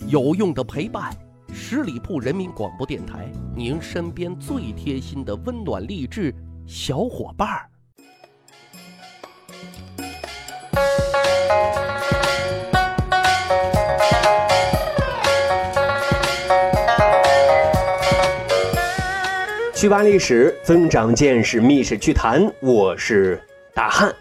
[0.00, 1.16] 有用的陪伴，
[1.52, 6.34] 十里铺人民广播电台，您身边最贴心的温暖励志
[6.66, 7.70] 小伙伴儿。
[19.72, 22.52] 趣扒历史，增长见识，密室趣谈。
[22.60, 23.40] 我是
[23.72, 24.12] 大汉。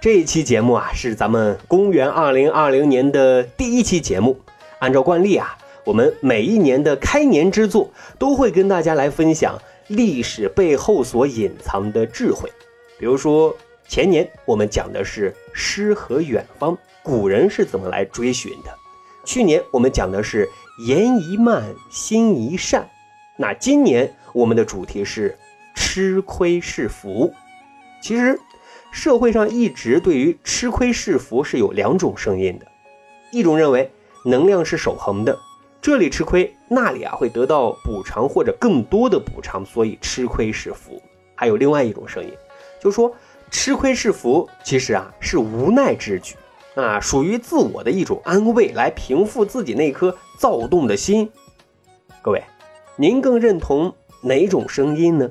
[0.00, 4.36] 这一期节目啊，是咱们公元二零二零年的第一期节目。
[4.80, 12.50] 按照惯例啊，我们每一年的开年之作都会跟大家来分享历史背后所隐藏的智慧。
[12.98, 13.56] 比如说
[13.88, 18.70] 前年我们讲的是诗和远方，古人是怎么来追寻的；
[19.24, 20.48] 去年我们讲的是
[20.86, 22.86] 言宜慢，心宜善。
[23.36, 25.38] 那今年我们的主题是
[25.74, 27.32] 吃亏是福。
[28.02, 28.38] 其实。
[28.92, 32.66] 社会上一直对于吃亏是福是有两种声音的，
[33.30, 33.88] 一种认为
[34.24, 35.38] 能量是守恒的，
[35.80, 41.00] 这里吃亏，那里啊会得到补偿或者更多的补偿，所以吃亏是福。
[41.34, 42.30] 还有另外一种声音，
[42.80, 43.14] 就说
[43.50, 46.34] 吃亏是福，其实啊是无奈之举，
[46.74, 51.30] 啊属于自我的一种安慰，来平复自己那颗躁动的心。
[52.20, 52.42] 各位，
[52.96, 55.30] 您更认同哪种声音呢？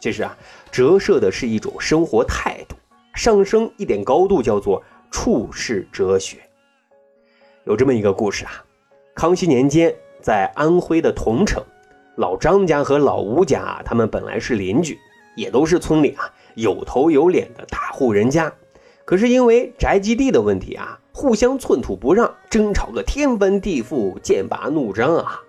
[0.00, 0.36] 其实啊，
[0.70, 2.76] 折射的是一种生活态度。
[3.14, 6.45] 上升一点高度，叫做处世哲学。
[7.66, 8.64] 有这么一个故事啊，
[9.12, 11.60] 康熙年间，在安徽的桐城，
[12.14, 14.96] 老张家和老吴家，他们本来是邻居，
[15.34, 18.52] 也都是村里啊有头有脸的大户人家。
[19.04, 25.40] 可是因为宅基地的问题啊，互相寸土不让，争吵个天翻地覆，剑拔弩张啊。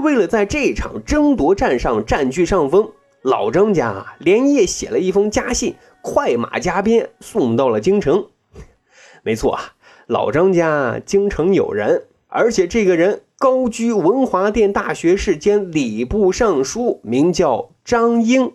[0.00, 2.90] 为了在这场争夺战上占据上风，
[3.22, 5.76] 老张家啊连夜写了一封家信。
[6.02, 8.26] 快马加鞭送到了京城，
[9.22, 9.74] 没错啊，
[10.10, 18.54] 老张家京城有人，而且这个人高居文华殿大学士兼礼部尚书，名叫张英。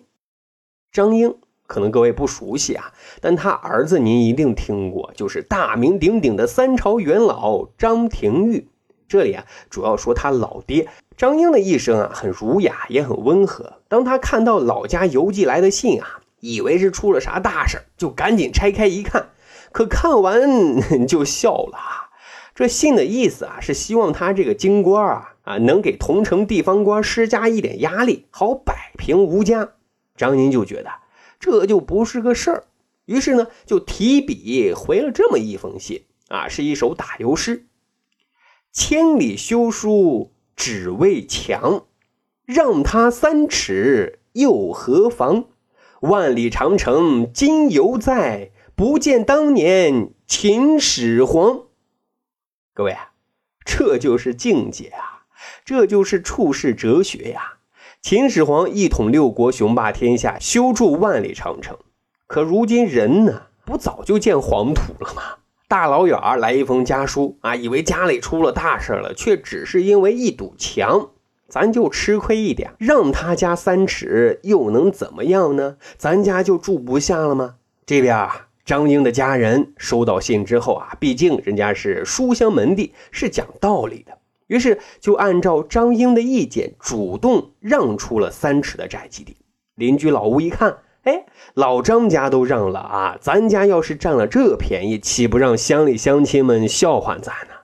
[0.92, 1.34] 张英
[1.66, 2.92] 可能各位不熟悉啊，
[3.22, 8.68] 但他儿子您一定听过，就是大名鼎鼎的三朝元老张廷玉。
[9.08, 10.86] 这里啊，主要说他老爹
[11.16, 13.78] 张英的一生啊，很儒雅，也很温和。
[13.88, 16.20] 当他看到老家邮寄来的信啊。
[16.38, 19.30] 以为是出了啥大事就赶紧拆开一看，
[19.72, 20.40] 可看完
[21.06, 21.78] 就笑了。
[22.54, 29.72] 这信的意思啊，是希望他这个京官啊啊，能给同城地方官施加一点压力，好摆平吴家。
[30.16, 30.90] 张宁就觉得
[31.38, 32.64] 这就不是个事儿，
[33.04, 37.66] 于是呢，就提笔回了这么一封信啊，是一首打油诗：
[38.72, 41.84] 千里修书只为墙，
[42.46, 45.44] 让他三尺又何妨？
[46.00, 51.62] 万里长城今犹在，不见当年秦始皇。
[52.74, 53.12] 各位啊，
[53.64, 55.24] 这就是境界啊，
[55.64, 57.54] 这就是处世哲学呀。
[58.02, 61.78] 秦始皇一统六国，雄霸天下，修筑万里长城。
[62.26, 65.22] 可如今人呢，不早就见黄土了吗？
[65.68, 71.12] 大老远来一封家书啊，以为家里出了大事了，却只是因为一堵墙。
[71.48, 75.78] 咱就吃亏一点，让他家三尺又能怎么样呢？
[75.96, 77.54] 咱家就住不下了吗？
[77.86, 84.18] 这边啊，张英的家人收到信之后啊，毕竟人家是书香门第，是讲道理的，
[84.48, 89.36] 于是就按照张英的意见，主动让出了三尺的宅基地。
[89.76, 97.54] 邻居老吴一看，哎，老张家都让了啊，咱家要是占了这便宜，岂不让乡里乡亲们笑话咱呢？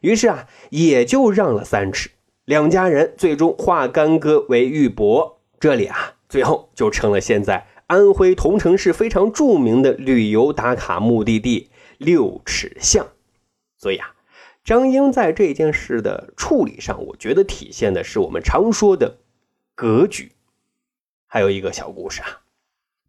[0.00, 2.10] 于是啊，也就让了三尺。
[2.44, 13.06] 两家人最终化干戈为玉帛，这里啊，最后就成了现在安徽桐城市非常著名的旅游打卡目的地六尺巷。
[13.76, 14.14] 所以啊，
[14.64, 19.18] 张英在这件事的处理上，我觉得体现的是我们常说的
[19.74, 20.32] 格局。
[21.26, 22.40] 还有一个小故事啊，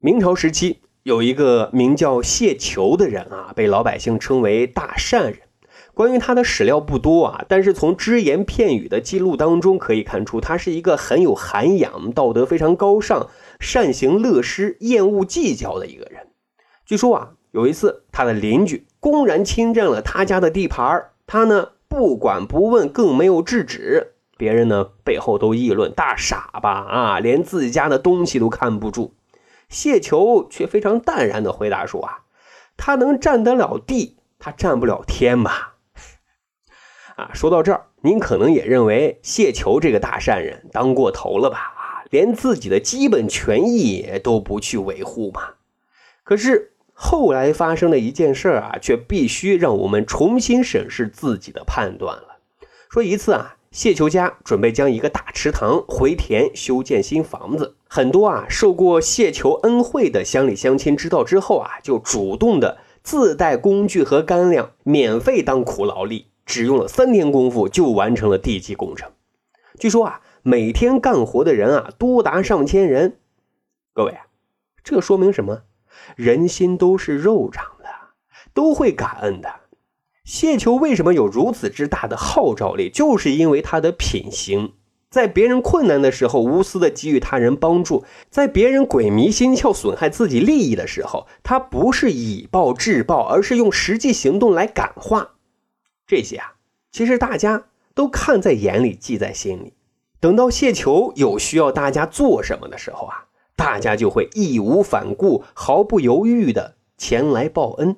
[0.02, 5.43] 明朝时期有一个名叫谢求的人啊，被老百姓称为大善人。
[5.94, 13.30] 关于他的史料不多啊，但是从只言片语的记录当中可以看出，他是一个很有涵养、道德非常高尚、
[13.60, 16.30] 善行乐施、厌恶计较的一个人。
[16.86, 24.14] 据说啊，有一次他的邻居公然侵占了他家的地盘，他呢不管不问，更没有制止。
[24.36, 29.14] 别人呢背后都议论大傻吧啊，连自己家的东西都看不住。
[29.70, 32.24] 谢求却非常淡然的回答说啊，
[32.76, 35.73] 他能占得了地，他占不了天吧。
[37.16, 41.58] 啊，说到这儿，您可能也认为谢求这个大善人当过头了吧？
[41.58, 45.42] 啊，连自己的基本权益都不去维护吗？
[46.24, 52.40] 可是后来发生的一件事啊，却必须让我们重新审视自己的判断了。
[52.90, 57.76] 说一次啊，谢球家准备将一个大池塘回填修建新房子。
[57.88, 69.12] 很多啊受过谢球恩惠的乡里乡亲知道之后啊，就主动的自带工具和干粮，免费当苦劳力，只用了三天功夫就完成了地基工程。
[69.80, 73.18] 据说啊，每天干活的人啊多达上千人。
[73.94, 74.28] 各位啊，
[74.84, 75.64] 这说明什么？
[76.16, 77.86] 人心都是肉长的，
[78.54, 79.50] 都会感恩的。
[80.24, 82.90] 谢求为什么有如此之大的号召力？
[82.90, 84.74] 就是因为他的品行，
[85.10, 95.33] 在别人困难的时候无私的给予他人帮助，在别人鬼迷心窍损害自己利益的时候，他不是以暴制暴，而是用实际行动来感化。
[96.06, 96.56] 这些啊，
[96.92, 99.74] 其实大家都看在眼里，记在心里。
[100.20, 107.98] 等到谢求有需要大家做什么的时候啊，大家就会义无反顾、毫不犹豫的前来报恩。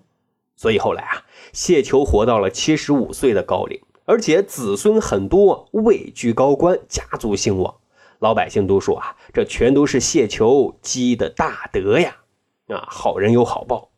[0.56, 1.24] 所以后来啊，
[1.54, 7.76] 谢求活到了七十五岁的高龄，而且子孙很多，位居高官，家族兴旺。
[8.20, 12.16] 老百姓都说啊，这全都是谢求积的大德呀！
[12.70, 13.90] 啊，好人有好报。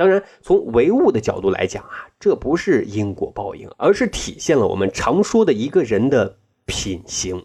[0.00, 7.44] 当然，从唯物的角度来讲啊，这不是因果报应，而是体现了我们常说的一个人的品行。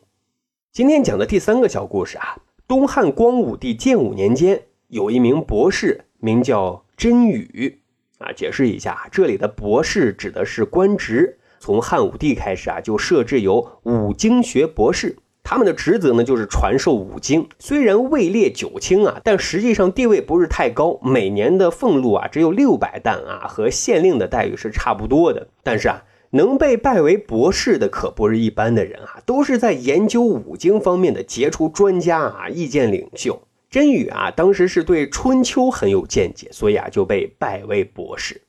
[0.72, 7.82] 今天讲的第三个小故事啊，东汉光武帝建武年间，有一名博士，名叫甄宇。
[8.20, 11.38] 啊，解释一下，这里的博士指的是官职。
[11.60, 17.48] 从汉武帝开始啊，就设置有五经学博士，他们的职责呢就是传授五经。
[17.60, 25.48] 虽然位列九卿啊，但实际上地位不是太高，每年的俸禄啊只有六百担啊，和县令的待遇是差不多的。
[25.62, 33.40] 但是啊，能被拜为博士的可不是一般的人啊，都是在研究五经方面的杰出专家啊，意见领袖。
[33.70, 38.42] 甄宇啊，当时是对春秋很有见解，所以啊就被拜为博士。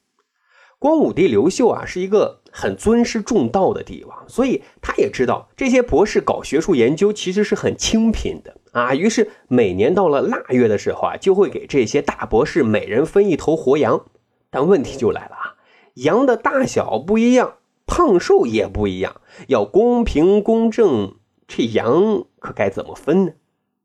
[0.78, 8.94] 光武帝刘秀啊是一个很尊师重道的帝王，所以他也知道这些博士搞学术研究其实是很清贫的啊。
[8.94, 14.04] 于是每年到了腊月的时候啊，就会给这些大博士每人分一头活羊。
[14.50, 15.56] 但问题就来了啊，
[15.94, 17.54] 羊的大小不一样，
[17.86, 21.16] 胖瘦也不一样，要公平公正，
[21.48, 23.32] 这羊可该怎么分呢？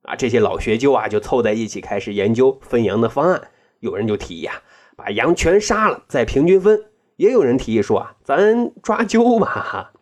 [0.04, 3.50] 啊，这些老学究啊，就凑在一起开始研究分羊的方案。
[3.80, 4.62] 有人就提议啊，
[5.02, 6.78] 把羊全杀了，再平均分；
[7.16, 9.48] 也有人提议说啊，咱抓阄吧。
[9.48, 9.94] 哈，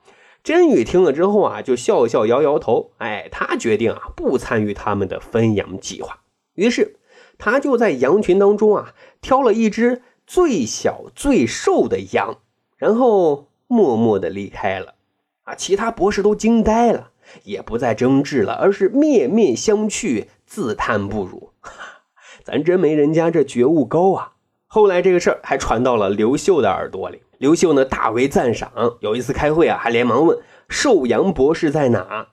[0.43, 2.91] 甄宇听了之后啊，就笑笑摇摇头。
[2.97, 6.19] 哎，他决定啊，不参与他们的分羊计划。
[6.55, 6.97] 于是，
[7.37, 12.39] 他就在羊群当中啊，挑了一只最小最瘦的羊，
[12.75, 14.95] 然后默默的离开了。
[15.43, 17.11] 啊，其他博士都惊呆了。
[17.43, 21.53] 也不再争执了，而是面面相觑，自叹不如。
[22.43, 24.33] 咱真没人家这觉悟高啊！
[24.71, 28.71] 后来这个事儿还传到了刘秀的耳朵里，刘秀呢大为赞赏。
[28.99, 30.37] 有一次开会啊，还连忙问
[30.69, 32.27] 寿阳博士在哪。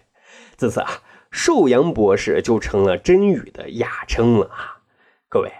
[0.56, 4.80] 自此啊，寿阳博士就成了真语的雅称了啊！
[5.28, 5.52] 各位，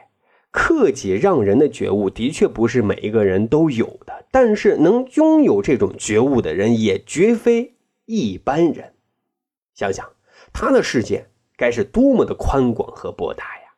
[0.50, 7.74] 克己让人的觉悟的确不是每一个人都有的，但是能拥有这种觉悟的人也绝非。
[8.06, 8.94] 一般人，
[9.74, 10.08] 想想
[10.50, 11.26] 他的世界
[11.58, 13.74] 该是多么的宽广和博大呀！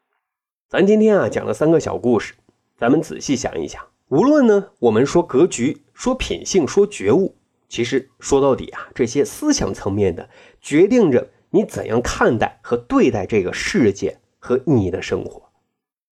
[0.69, 2.35] 咱今天啊讲了三个小故事，
[2.77, 7.37] 咱们仔细想一想，无论呢我们说格局、说品性、说觉悟，
[7.69, 10.29] 其实说到底啊，这些思想层面的
[10.61, 15.51] 决定着你怎样看待和对待这个世界和你的生活。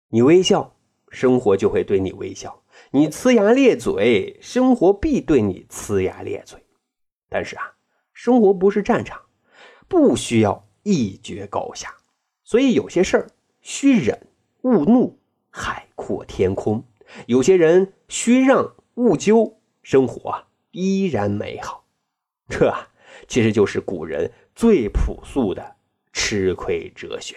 [0.09, 0.75] 你微笑，
[1.09, 2.61] 生活就会对你微笑；
[2.91, 6.63] 你呲牙咧嘴，生活必对你呲牙咧嘴。
[7.29, 7.73] 但是啊。
[8.19, 9.21] 生活不是战场，
[9.87, 11.93] 不需要一决高下，
[12.43, 13.27] 所以有些事儿
[13.61, 14.19] 需忍
[14.63, 15.19] 勿怒，
[15.59, 16.83] 海阔天空；
[17.25, 21.83] 有些人需让勿纠，生活依然美好。
[22.47, 22.71] 这
[23.27, 25.75] 其实就是古人最朴素的
[26.13, 27.35] 吃亏哲学。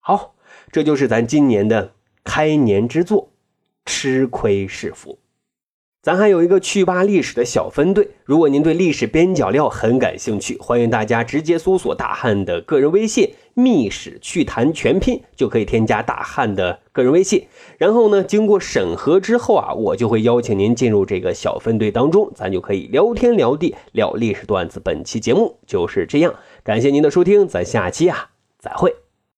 [0.00, 0.34] 好，
[0.72, 1.92] 这就是咱今年的
[2.24, 3.30] 开年之作——
[3.84, 5.18] 吃亏是福。
[6.00, 17.44] 咱还有一个趣吧历史的小分队，如果您对历史边角料很感兴趣，欢迎大家直接搜索大汉的个人微信“密史趣谈全拼”，就可以添加大汉的个人微信。
[17.78, 24.80] 然后呢，经过审核之后啊，我就会邀请您进入这个小分队当中，咱就可以聊天聊地聊历史段子。
[24.82, 29.07] 本期节目就是这样，感谢您的收听，咱下期啊再会。